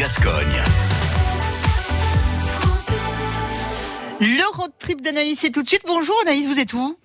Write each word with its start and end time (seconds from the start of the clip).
Gascogne. 0.00 0.62
Le 4.18 4.56
road 4.56 4.70
trip 4.78 5.02
d'Anaïs, 5.02 5.38
c'est 5.40 5.50
tout 5.50 5.62
de 5.62 5.68
suite. 5.68 5.82
Bonjour 5.86 6.14
Anaïs, 6.22 6.46
vous 6.46 6.58
êtes 6.58 6.72
où? 6.72 6.96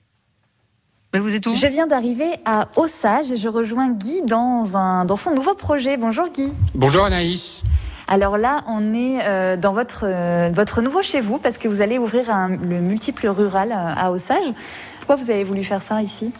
Ben, 1.11 1.21
Vous 1.21 1.35
êtes 1.35 1.45
où? 1.45 1.55
Je 1.57 1.67
viens 1.67 1.87
d'arriver 1.87 2.29
à 2.45 2.69
Osage 2.77 3.33
et 3.33 3.35
je 3.35 3.49
rejoins 3.49 3.89
Guy 3.89 4.21
dans, 4.21 4.77
un, 4.77 5.03
dans 5.03 5.17
son 5.17 5.31
nouveau 5.31 5.55
projet. 5.55 5.97
Bonjour 5.97 6.29
Guy. 6.29 6.53
Bonjour 6.73 7.03
Anaïs. 7.03 7.63
Alors 8.07 8.37
là, 8.37 8.61
on 8.67 8.93
est 8.93 9.19
euh, 9.27 9.57
dans 9.57 9.73
votre, 9.73 10.03
euh, 10.03 10.51
votre 10.53 10.81
nouveau 10.81 11.01
chez 11.01 11.19
vous 11.19 11.37
parce 11.37 11.57
que 11.57 11.67
vous 11.67 11.81
allez 11.81 11.97
ouvrir 11.97 12.29
un- 12.29 12.47
le 12.49 12.79
multiple 12.79 13.27
rural 13.27 13.73
euh, 13.73 13.75
à 13.93 14.09
Osage. 14.11 14.45
Pourquoi 15.05 15.23
vous 15.23 15.29
avez 15.29 15.43
voulu 15.43 15.63
faire 15.63 15.83
ça 15.83 16.01
ici? 16.01 16.31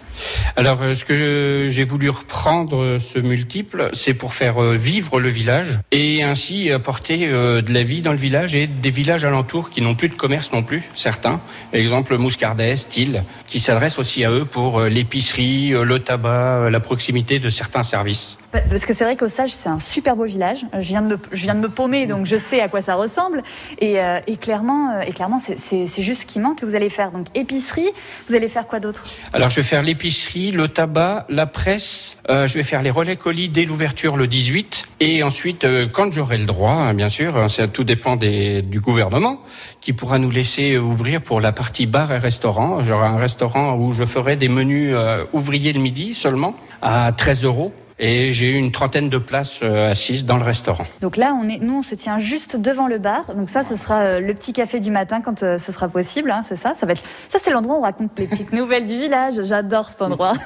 Alors, 0.56 0.82
euh, 0.82 0.96
ce 0.96 1.06
que 1.06 1.68
j'ai 1.70 1.84
voulu 1.84 2.10
reprendre 2.10 2.82
euh, 2.82 2.98
ce 2.98 3.20
multiple, 3.20 3.92
c'est 3.94 4.16
pour 4.16 4.34
faire 4.34 4.60
euh, 4.60 4.76
vivre 4.76 5.20
le 5.20 5.30
village 5.30 5.80
et 5.92 6.24
ainsi 6.24 6.72
apporter 6.72 7.28
de 7.28 7.72
la 7.74 7.84
vie 7.84 8.02
dans 8.02 8.10
le 8.12 8.18
village 8.18 8.56
et 8.56 8.66
des 8.66 8.90
villages 8.90 9.24
alentours 9.24 9.70
qui 9.70 9.82
n'ont 9.82 9.94
plus 9.94 10.10
de 10.10 10.16
commerce 10.16 10.52
non 10.52 10.64
plus, 10.64 10.82
certains. 10.96 11.42
Exemple 11.74 12.18
Mouscardès, 12.18 12.76
Style, 12.76 13.24
qui 13.46 13.60
s'adressent 13.60 14.00
aussi 14.00 14.26
à 14.26 14.32
eux 14.32 14.46
pour 14.46 14.82
l'épicerie, 14.82 15.70
le 15.70 16.00
tabac, 16.00 16.72
la 16.72 16.80
proximité 16.80 17.38
de 17.38 17.50
certains 17.50 17.84
services. 17.84 18.38
Pa- 18.52 18.62
Parce 18.62 18.86
que 18.86 18.94
c'est 18.94 19.04
vrai 19.04 19.16
qu'Osage, 19.16 19.52
c'est 19.54 19.70
un 19.70 19.80
super 19.80 20.16
beau 20.16 20.26
village. 20.26 20.66
Je 20.74 20.80
viens, 20.88 21.04
de 21.04 21.08
me, 21.08 21.20
je 21.34 21.44
viens 21.44 21.54
de 21.56 21.60
me 21.60 21.70
paumer, 21.70 22.08
donc 22.08 22.26
je 22.26 22.36
sais 22.38 22.62
à 22.62 22.68
quoi 22.68 22.82
ça 22.82 22.96
ressemble. 22.96 23.44
Et, 23.80 23.98
et 24.26 24.38
clairement, 24.38 25.00
et 25.02 25.12
clairement 25.12 25.38
c'est 25.40 26.02
juste 26.02 26.22
ce 26.22 26.26
qui 26.26 26.40
manque 26.40 26.60
que 26.62 26.66
vous 26.66 26.74
allez 26.76 26.90
faire. 26.90 27.12
Donc 27.12 27.28
épicerie, 27.36 27.90
vous 28.28 28.34
allez 28.36 28.48
faire 28.48 28.55
Alors, 29.34 29.50
je 29.50 29.58
vais 29.58 29.64
faire 29.64 29.84
l'épicerie, 29.84 30.52
le 30.52 30.68
tabac, 30.68 31.26
la 31.30 31.46
presse. 31.46 32.16
euh, 32.30 32.48
je 32.48 32.56
vais 32.56 32.64
faire 32.64 32.82
les 32.82 32.92
relais 32.92 33.16
colis 33.16 33.50
dès 33.50 33.66
l'ouverture 33.66 34.18
le 34.18 34.28
18. 34.28 34.84
Et 35.00 35.24
ensuite, 35.24 35.64
euh, 35.66 35.88
quand 35.92 36.12
j'aurai 36.12 36.38
le 36.38 36.46
droit, 36.46 36.72
hein, 36.72 36.94
bien 36.94 37.10
sûr, 37.10 37.38
hein, 37.38 37.50
ça 37.50 37.68
tout 37.68 37.84
dépend 37.84 38.16
des, 38.16 38.62
du 38.62 38.80
gouvernement, 38.80 39.42
qui 39.82 39.94
pourra 39.94 40.20
nous 40.20 40.32
laisser 40.32 40.78
ouvrir 40.78 41.22
pour 41.22 41.42
la 41.42 41.52
partie 41.52 41.86
bar 41.86 42.12
et 42.12 42.18
restaurant. 42.18 42.84
J'aurai 42.84 43.08
un 43.08 43.18
restaurant 43.18 43.76
où 43.76 43.92
je 43.92 44.06
ferai 44.06 44.36
des 44.36 44.50
menus 44.50 44.94
euh, 44.94 45.24
ouvriers 45.34 45.74
le 45.74 45.80
midi 45.82 46.14
seulement 46.14 46.56
à 46.82 47.12
13 47.12 47.44
euros. 47.44 47.74
Et 47.98 48.34
j'ai 48.34 48.52
une 48.52 48.74
trentaine 48.74 49.10
de 49.10 49.18
places 49.18 49.60
euh, 49.64 49.90
assises 49.90 50.26
dans 50.26 50.36
le 50.36 50.44
restaurant. 50.44 50.86
Donc 51.00 51.16
là, 51.16 51.34
on 51.42 51.48
est, 51.48 51.60
nous, 51.60 51.78
on 51.78 51.82
se 51.82 51.96
tient 51.96 52.20
juste 52.20 52.58
devant 52.58 52.88
le 52.88 52.98
bar. 52.98 53.36
Donc 53.36 53.50
ça, 53.50 53.64
ce 53.64 53.78
sera 53.78 54.02
euh, 54.02 54.20
le 54.20 54.34
petit 54.34 54.52
café 54.52 54.82
du 54.82 54.92
matin 54.92 55.22
quand 55.22 55.44
euh, 55.44 55.58
ce 55.58 55.72
sera 55.72 55.88
possible. 55.88 56.30
hein, 56.30 56.44
c'est 56.48 56.58
ça. 56.58 56.74
Ça 56.76 56.86
va 56.86 56.92
être, 56.92 57.04
ça 57.30 57.40
c'est 57.42 57.52
l'endroit 57.52 57.76
où 57.76 57.80
on 57.80 57.84
raconte 57.84 58.20
les 58.20 58.28
petites 58.28 58.52
nouvelles 58.54 58.86
du 58.86 58.98
village. 58.98 59.36
J'adore 59.44 59.86
cet 59.88 60.02
endroit. 60.02 60.34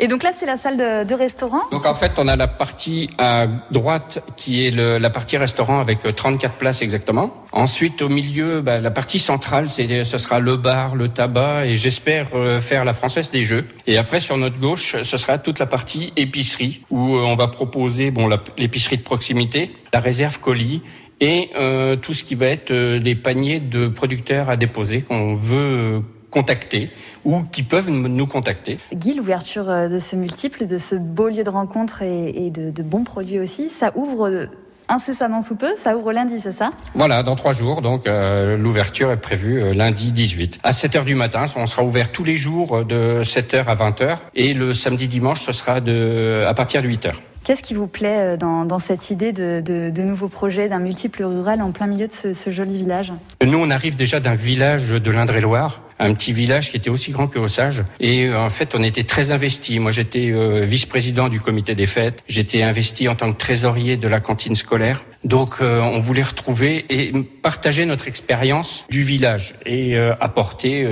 Et 0.00 0.08
donc 0.08 0.22
là, 0.22 0.30
c'est 0.32 0.46
la 0.46 0.56
salle 0.56 0.76
de, 0.76 1.04
de 1.08 1.14
restaurant. 1.14 1.60
Donc 1.70 1.86
en 1.86 1.94
fait, 1.94 2.12
on 2.18 2.28
a 2.28 2.36
la 2.36 2.46
partie 2.48 3.08
à 3.18 3.46
droite 3.70 4.22
qui 4.36 4.66
est 4.66 4.70
le- 4.70 4.98
la 4.98 5.10
partie 5.10 5.36
restaurant 5.36 5.80
avec 5.80 6.04
euh, 6.04 6.12
34 6.12 6.54
places 6.56 6.82
exactement. 6.82 7.32
Ensuite, 7.52 8.02
au 8.02 8.08
milieu, 8.08 8.60
bah, 8.60 8.80
la 8.80 8.90
partie 8.90 9.18
centrale, 9.18 9.70
c'est 9.70 10.04
ce 10.04 10.18
sera 10.18 10.40
le 10.40 10.56
bar, 10.56 10.94
le 10.96 11.08
tabac 11.08 11.66
et 11.66 11.76
j'espère 11.76 12.28
euh, 12.34 12.60
faire 12.60 12.84
la 12.84 12.92
française 12.92 13.30
des 13.30 13.44
jeux. 13.44 13.66
Et 13.86 13.96
après, 13.98 14.20
sur 14.20 14.36
notre 14.36 14.58
gauche, 14.58 14.96
ce 15.02 15.16
sera 15.16 15.38
toute 15.38 15.58
la 15.58 15.66
partie 15.66 16.12
épicerie 16.16 16.82
où 16.90 17.14
euh, 17.16 17.20
on 17.24 17.36
va 17.36 17.48
proposer 17.48 18.10
bon 18.10 18.28
l'épicerie 18.58 18.98
de 18.98 19.02
proximité, 19.02 19.74
la 19.92 20.00
réserve 20.00 20.38
colis 20.40 20.82
et 21.20 21.50
euh, 21.56 21.94
tout 21.96 22.12
ce 22.12 22.24
qui 22.24 22.34
va 22.34 22.46
être 22.46 22.70
euh, 22.72 22.98
des 22.98 23.14
paniers 23.14 23.60
de 23.60 23.86
producteurs 23.88 24.50
à 24.50 24.56
déposer 24.56 25.00
qu'on 25.02 25.36
veut 25.36 25.56
euh, 25.56 26.00
contacter 26.34 26.90
ou 27.24 27.42
qui 27.44 27.62
peuvent 27.62 27.88
nous 27.90 28.26
contacter. 28.26 28.78
Guy, 28.92 29.14
l'ouverture 29.14 29.70
euh, 29.70 29.88
de 29.88 30.00
ce 30.00 30.16
multiple, 30.16 30.66
de 30.66 30.78
ce 30.78 30.96
beau 30.96 31.28
lieu 31.28 31.44
de 31.44 31.48
rencontre 31.50 32.02
et, 32.02 32.46
et 32.46 32.50
de, 32.50 32.70
de 32.70 32.82
bons 32.82 33.04
produits 33.04 33.38
aussi, 33.38 33.70
ça 33.70 33.92
ouvre 33.94 34.28
euh, 34.28 34.46
incessamment 34.88 35.40
sous 35.42 35.54
peu. 35.54 35.74
Ça 35.76 35.96
ouvre 35.96 36.12
lundi, 36.12 36.34
c'est 36.42 36.52
ça? 36.52 36.72
Voilà, 36.94 37.22
dans 37.22 37.36
trois 37.36 37.52
jours, 37.52 37.82
donc 37.82 38.06
euh, 38.06 38.56
l'ouverture 38.56 39.12
est 39.12 39.16
prévue 39.20 39.62
euh, 39.62 39.74
lundi 39.74 40.10
18 40.10 40.58
à 40.64 40.72
7 40.72 40.96
heures 40.96 41.04
du 41.04 41.14
matin. 41.14 41.46
On 41.56 41.66
sera 41.68 41.84
ouvert 41.84 42.10
tous 42.10 42.24
les 42.24 42.36
jours 42.36 42.84
de 42.84 43.22
7 43.22 43.54
heures 43.54 43.68
à 43.68 43.74
20 43.74 44.00
heures 44.02 44.20
et 44.34 44.52
le 44.54 44.74
samedi 44.74 45.06
dimanche 45.06 45.40
ce 45.40 45.52
sera 45.52 45.80
de 45.80 46.42
à 46.46 46.52
partir 46.52 46.82
de 46.82 46.88
8 46.88 47.06
heures. 47.06 47.22
Qu'est-ce 47.44 47.62
qui 47.62 47.74
vous 47.74 47.86
plaît 47.86 48.38
dans, 48.38 48.64
dans 48.64 48.78
cette 48.78 49.10
idée 49.10 49.32
de, 49.32 49.60
de, 49.60 49.90
de 49.90 50.02
nouveaux 50.02 50.28
projets, 50.28 50.70
d'un 50.70 50.78
multiple 50.78 51.22
rural 51.22 51.60
en 51.60 51.72
plein 51.72 51.86
milieu 51.86 52.08
de 52.08 52.12
ce, 52.12 52.32
ce 52.32 52.50
joli 52.50 52.78
village? 52.78 53.12
Nous, 53.44 53.58
on 53.58 53.68
arrive 53.68 53.96
déjà 53.96 54.18
d'un 54.18 54.34
village 54.34 54.88
de 54.88 55.10
l'Indre-et-Loire, 55.10 55.82
un 55.98 56.14
petit 56.14 56.32
village 56.32 56.70
qui 56.70 56.76
était 56.76 56.90
aussi 56.90 57.10
grand 57.10 57.28
que 57.28 57.38
Osage. 57.38 57.84
Et 58.00 58.26
euh, 58.26 58.38
en 58.38 58.50
fait, 58.50 58.74
on 58.74 58.82
était 58.82 59.04
très 59.04 59.30
investis. 59.30 59.78
Moi, 59.78 59.92
j'étais 59.92 60.30
euh, 60.30 60.62
vice-président 60.62 61.28
du 61.28 61.40
comité 61.40 61.74
des 61.74 61.86
fêtes. 61.86 62.22
J'étais 62.28 62.62
investi 62.62 63.08
en 63.08 63.14
tant 63.14 63.32
que 63.32 63.38
trésorier 63.38 63.96
de 63.96 64.08
la 64.08 64.20
cantine 64.20 64.54
scolaire. 64.54 65.02
Donc, 65.24 65.56
euh, 65.60 65.80
on 65.80 65.98
voulait 65.98 66.22
retrouver 66.22 66.84
et 66.90 67.12
partager 67.42 67.86
notre 67.86 68.08
expérience 68.08 68.84
du 68.90 69.02
village 69.02 69.54
et 69.64 69.96
apporter 69.96 70.84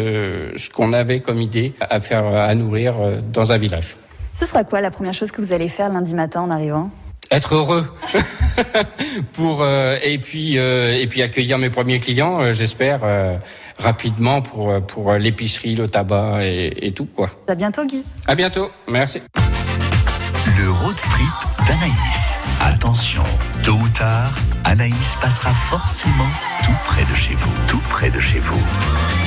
ce 0.56 0.70
qu'on 0.70 0.92
avait 0.92 1.20
comme 1.20 1.40
idée 1.40 1.74
à 1.80 2.00
faire, 2.00 2.24
à 2.24 2.54
nourrir 2.54 2.94
dans 3.32 3.52
un 3.52 3.58
village. 3.58 3.96
Ce 4.32 4.46
sera 4.46 4.64
quoi 4.64 4.80
la 4.80 4.90
première 4.90 5.12
chose 5.12 5.30
que 5.30 5.42
vous 5.42 5.52
allez 5.52 5.68
faire 5.68 5.90
lundi 5.90 6.14
matin 6.14 6.40
en 6.40 6.50
arrivant? 6.50 6.90
être 7.32 7.54
heureux 7.54 7.84
pour 9.32 9.62
euh, 9.62 9.96
et 10.02 10.18
puis 10.18 10.58
euh, 10.58 10.96
et 10.96 11.06
puis 11.06 11.22
accueillir 11.22 11.58
mes 11.58 11.70
premiers 11.70 11.98
clients, 11.98 12.40
euh, 12.40 12.52
j'espère 12.52 13.00
rapidement 13.78 14.42
pour 14.42 15.12
l'épicerie, 15.14 15.74
le 15.74 15.88
tabac 15.88 16.44
et, 16.44 16.92
tout 16.94 17.06
quoi. 17.06 17.30
À 17.48 17.54
bientôt 17.54 17.84
Guy. 17.84 18.04
À 18.28 18.34
bientôt, 18.34 18.70
merci. 18.86 19.20
Le 20.58 20.70
road 20.70 20.94
trip 20.94 21.66
d'Anaïs. 21.66 22.38
Attention, 22.60 23.24
tôt 23.64 23.72
ou 23.72 23.88
tard, 23.88 24.30
Anaïs 24.64 25.16
passera 25.20 25.52
forcément 25.52 26.28
tout 26.64 26.76
près 26.84 27.04
de 27.04 27.14
chez 27.16 27.34
vous, 27.34 27.50
tout 27.66 27.82
près 27.90 28.10
de 28.10 28.20
chez 28.20 28.38
vous. 28.38 29.21